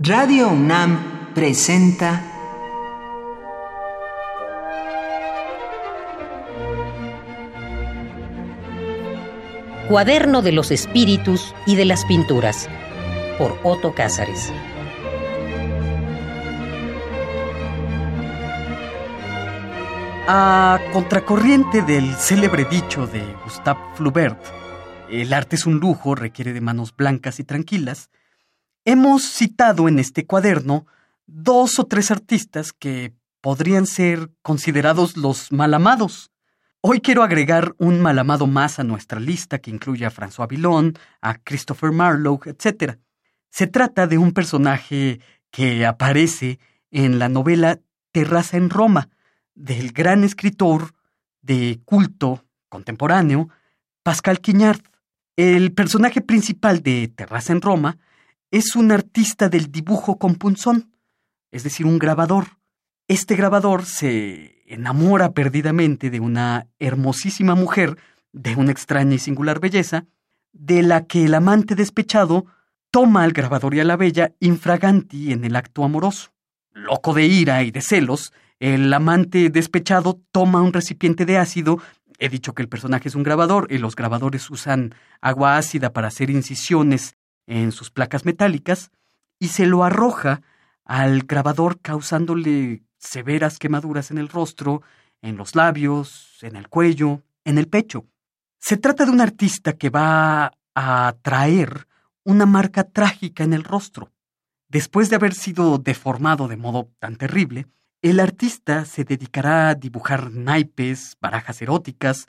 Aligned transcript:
Radio 0.00 0.50
UNAM 0.50 1.34
presenta 1.34 2.22
Cuaderno 9.88 10.42
de 10.42 10.52
los 10.52 10.70
Espíritus 10.70 11.52
y 11.66 11.74
de 11.74 11.84
las 11.84 12.04
Pinturas 12.04 12.68
por 13.38 13.58
Otto 13.64 13.92
Cázares. 13.92 14.52
A 20.28 20.78
contracorriente 20.92 21.82
del 21.82 22.14
célebre 22.14 22.66
dicho 22.66 23.08
de 23.08 23.24
Gustave 23.42 23.80
Flaubert, 23.96 24.38
el 25.10 25.32
arte 25.32 25.56
es 25.56 25.66
un 25.66 25.80
lujo, 25.80 26.14
requiere 26.14 26.52
de 26.52 26.60
manos 26.60 26.94
blancas 26.94 27.40
y 27.40 27.44
tranquilas, 27.44 28.10
hemos 28.88 29.22
citado 29.22 29.86
en 29.86 29.98
este 29.98 30.24
cuaderno 30.24 30.86
dos 31.26 31.78
o 31.78 31.84
tres 31.84 32.10
artistas 32.10 32.72
que 32.72 33.12
podrían 33.42 33.84
ser 33.84 34.30
considerados 34.40 35.18
los 35.18 35.52
malamados. 35.52 36.30
Hoy 36.80 37.02
quiero 37.02 37.22
agregar 37.22 37.74
un 37.76 38.00
malamado 38.00 38.46
más 38.46 38.78
a 38.78 38.84
nuestra 38.84 39.20
lista 39.20 39.58
que 39.58 39.70
incluye 39.70 40.06
a 40.06 40.10
François 40.10 40.48
Villon, 40.48 40.94
a 41.20 41.34
Christopher 41.34 41.92
Marlowe, 41.92 42.40
etc. 42.46 42.96
Se 43.50 43.66
trata 43.66 44.06
de 44.06 44.16
un 44.16 44.32
personaje 44.32 45.20
que 45.50 45.84
aparece 45.84 46.58
en 46.90 47.18
la 47.18 47.28
novela 47.28 47.80
Terraza 48.10 48.56
en 48.56 48.70
Roma, 48.70 49.10
del 49.54 49.92
gran 49.92 50.24
escritor 50.24 50.94
de 51.42 51.78
culto 51.84 52.46
contemporáneo 52.70 53.50
Pascal 54.02 54.40
Quignard. 54.40 54.80
El 55.36 55.74
personaje 55.74 56.22
principal 56.22 56.82
de 56.82 57.08
Terraza 57.14 57.52
en 57.52 57.60
Roma 57.60 57.98
es 58.50 58.76
un 58.76 58.92
artista 58.92 59.48
del 59.48 59.70
dibujo 59.70 60.18
con 60.18 60.36
punzón, 60.36 60.92
es 61.50 61.64
decir, 61.64 61.86
un 61.86 61.98
grabador. 61.98 62.58
Este 63.06 63.36
grabador 63.36 63.84
se 63.84 64.62
enamora 64.66 65.32
perdidamente 65.32 66.10
de 66.10 66.20
una 66.20 66.66
hermosísima 66.78 67.54
mujer 67.54 67.96
de 68.32 68.54
una 68.56 68.72
extraña 68.72 69.14
y 69.14 69.18
singular 69.18 69.60
belleza, 69.60 70.06
de 70.52 70.82
la 70.82 71.06
que 71.06 71.24
el 71.24 71.34
amante 71.34 71.74
despechado 71.74 72.46
toma 72.90 73.22
al 73.22 73.32
grabador 73.32 73.74
y 73.74 73.80
a 73.80 73.84
la 73.84 73.96
bella 73.96 74.32
infraganti 74.40 75.32
en 75.32 75.44
el 75.44 75.56
acto 75.56 75.84
amoroso. 75.84 76.30
Loco 76.72 77.14
de 77.14 77.26
ira 77.26 77.62
y 77.62 77.70
de 77.70 77.80
celos, 77.80 78.32
el 78.60 78.92
amante 78.92 79.50
despechado 79.50 80.20
toma 80.32 80.62
un 80.62 80.72
recipiente 80.72 81.26
de 81.26 81.38
ácido. 81.38 81.80
He 82.18 82.28
dicho 82.28 82.54
que 82.54 82.62
el 82.62 82.68
personaje 82.68 83.08
es 83.08 83.14
un 83.14 83.22
grabador 83.22 83.68
y 83.70 83.78
los 83.78 83.94
grabadores 83.94 84.50
usan 84.50 84.94
agua 85.20 85.56
ácida 85.56 85.92
para 85.92 86.08
hacer 86.08 86.30
incisiones 86.30 87.14
en 87.48 87.72
sus 87.72 87.90
placas 87.90 88.24
metálicas 88.24 88.92
y 89.40 89.48
se 89.48 89.66
lo 89.66 89.82
arroja 89.82 90.42
al 90.84 91.22
grabador 91.22 91.80
causándole 91.80 92.82
severas 92.98 93.58
quemaduras 93.58 94.10
en 94.10 94.18
el 94.18 94.28
rostro, 94.28 94.82
en 95.22 95.36
los 95.36 95.56
labios, 95.56 96.38
en 96.42 96.56
el 96.56 96.68
cuello, 96.68 97.22
en 97.44 97.58
el 97.58 97.66
pecho. 97.66 98.06
Se 98.58 98.76
trata 98.76 99.04
de 99.04 99.12
un 99.12 99.20
artista 99.20 99.72
que 99.72 99.90
va 99.90 100.52
a 100.74 101.16
traer 101.22 101.88
una 102.24 102.44
marca 102.46 102.84
trágica 102.84 103.44
en 103.44 103.54
el 103.54 103.64
rostro. 103.64 104.12
Después 104.68 105.08
de 105.08 105.16
haber 105.16 105.32
sido 105.32 105.78
deformado 105.78 106.48
de 106.48 106.56
modo 106.56 106.90
tan 106.98 107.16
terrible, 107.16 107.66
el 108.02 108.20
artista 108.20 108.84
se 108.84 109.04
dedicará 109.04 109.70
a 109.70 109.74
dibujar 109.74 110.30
naipes, 110.32 111.16
barajas 111.20 111.62
eróticas, 111.62 112.28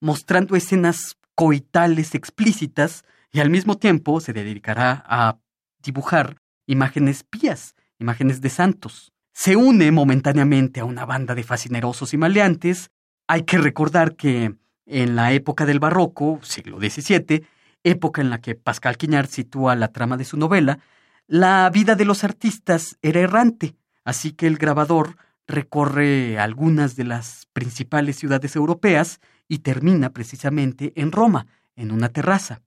mostrando 0.00 0.54
escenas 0.54 1.16
coitales 1.34 2.14
explícitas 2.14 3.04
y 3.32 3.40
al 3.40 3.50
mismo 3.50 3.76
tiempo 3.76 4.20
se 4.20 4.32
dedicará 4.32 5.04
a 5.06 5.38
dibujar 5.82 6.40
imágenes 6.66 7.24
pías, 7.24 7.74
imágenes 7.98 8.40
de 8.40 8.50
santos. 8.50 9.12
Se 9.32 9.56
une 9.56 9.90
momentáneamente 9.92 10.80
a 10.80 10.84
una 10.84 11.04
banda 11.06 11.34
de 11.34 11.44
fascinerosos 11.44 12.12
y 12.12 12.16
maleantes. 12.16 12.90
Hay 13.28 13.42
que 13.42 13.58
recordar 13.58 14.16
que 14.16 14.56
en 14.86 15.16
la 15.16 15.32
época 15.32 15.66
del 15.66 15.78
barroco, 15.78 16.40
siglo 16.42 16.78
XVII, 16.78 17.46
época 17.84 18.20
en 18.20 18.30
la 18.30 18.40
que 18.40 18.56
Pascal 18.56 18.96
Quignard 18.96 19.28
sitúa 19.28 19.76
la 19.76 19.88
trama 19.88 20.16
de 20.16 20.24
su 20.24 20.36
novela, 20.36 20.80
la 21.26 21.70
vida 21.70 21.94
de 21.94 22.04
los 22.04 22.24
artistas 22.24 22.98
era 23.02 23.20
errante. 23.20 23.76
Así 24.04 24.32
que 24.32 24.48
el 24.48 24.56
grabador 24.56 25.16
recorre 25.46 26.38
algunas 26.38 26.96
de 26.96 27.04
las 27.04 27.46
principales 27.52 28.16
ciudades 28.16 28.56
europeas 28.56 29.20
y 29.48 29.58
termina 29.58 30.10
precisamente 30.10 30.92
en 30.96 31.12
Roma, 31.12 31.46
en 31.76 31.92
una 31.92 32.08
terraza. 32.08 32.62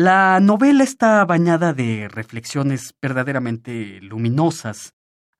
La 0.00 0.38
novela 0.38 0.84
está 0.84 1.24
bañada 1.24 1.72
de 1.72 2.06
reflexiones 2.08 2.94
verdaderamente 3.02 3.98
luminosas 4.00 4.94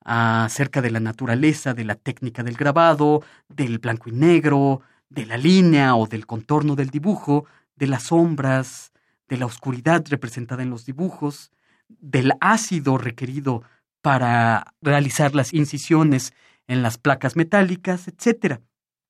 acerca 0.04 0.82
de 0.82 0.91
la 0.91 0.98
naturaleza 0.98 1.74
de 1.74 1.84
la 1.84 1.94
técnica 1.94 2.42
del 2.42 2.56
grabado, 2.56 3.22
del 3.48 3.78
blanco 3.78 4.08
y 4.08 4.12
negro, 4.14 4.80
de 5.10 5.26
la 5.26 5.36
línea 5.36 5.94
o 5.94 6.08
del 6.08 6.26
contorno 6.26 6.74
del 6.74 6.91
dibujo, 6.91 7.47
de 7.76 7.86
las 7.86 8.08
sombras, 8.08 8.91
de 9.28 9.36
la 9.36 9.47
oscuridad 9.47 10.04
representada 10.08 10.64
en 10.64 10.70
los 10.70 10.84
dibujos, 10.84 11.52
del 11.86 12.32
ácido 12.41 12.98
requerido 12.98 13.62
para 14.02 14.74
realizar 14.82 15.36
las 15.36 15.54
incisiones 15.54 16.32
en 16.66 16.82
las 16.82 16.98
placas 16.98 17.36
metálicas, 17.36 18.08
etc. 18.08 18.58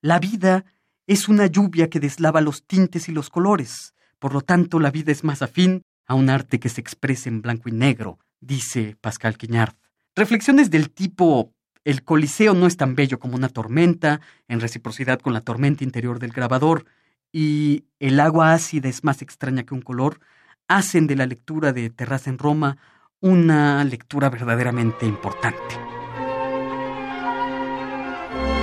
La 0.03 0.19
vida 0.19 0.67
es 1.07 1.27
una 1.27 1.47
lluvia 1.47 1.89
que 1.89 2.01
deslava 2.01 2.43
los 2.43 2.67
tintes 2.67 3.09
y 3.09 3.13
los 3.13 3.31
colores. 3.31 3.95
Por 4.19 4.33
lo 4.33 4.41
tanto, 4.41 4.81
la 4.81 4.91
vida 4.91 5.13
es 5.13 5.25
más 5.25 5.43
afín 5.43 5.83
a 6.07 6.15
un 6.15 6.31
arte 6.31 6.59
que 6.59 6.69
se 6.69 6.81
exprese 6.81 7.29
en 7.29 7.43
blanco 7.43 7.69
y 7.69 7.73
negro, 7.73 8.19
dice 8.41 8.97
Pascal 9.01 9.37
Quignard. 9.37 9.75
Reflexiones 10.17 10.71
del 10.71 10.91
tipo 10.91 11.53
el 11.85 12.05
Coliseo 12.05 12.53
no 12.53 12.67
es 12.67 12.77
tan 12.77 12.95
bello 12.95 13.19
como 13.19 13.37
una 13.37 13.49
tormenta, 13.49 14.21
en 14.47 14.61
reciprocidad 14.61 15.21
con 15.21 15.33
la 15.33 15.41
tormenta 15.41 15.85
interior 15.85 16.19
del 16.19 16.33
grabador, 16.33 16.85
y 17.33 17.85
el 17.99 18.21
agua 18.21 18.53
ácida 18.53 18.89
es 18.89 19.05
más 19.05 19.23
extraña 19.23 19.63
que 19.63 19.75
un 19.75 19.81
color, 19.81 20.21
hacen 20.67 21.07
de 21.07 21.17
la 21.17 21.27
lectura 21.27 21.73
de 21.73 21.89
Terraza 21.89 22.29
en 22.29 22.39
Roma 22.39 22.77
una 23.21 23.83
lectura 23.85 24.29
verdaderamente 24.29 25.07
importante. 25.07 25.88